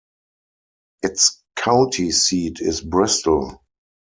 Its 1.03 1.43
county 1.55 2.09
seat 2.09 2.59
is 2.59 2.81
Bristol. 2.81 3.61